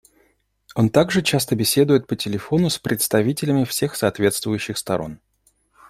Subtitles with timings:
[0.73, 5.19] Он также часто беседует по телефону с представителями всех соответствующих сторон.